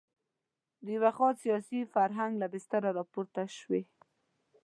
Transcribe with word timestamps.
د 0.83 0.85
یوه 0.97 1.11
خاص 1.17 1.35
سیاسي 1.43 1.79
فرهنګ 1.93 2.33
له 2.41 2.47
بستره 2.53 2.89
راپورته 2.97 3.41
شوې. 3.57 3.81